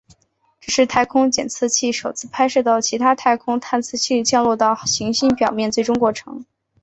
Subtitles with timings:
[0.59, 6.43] 这是太空探测器首次拍摄到其他太空探测器降落到行星表面最终过程。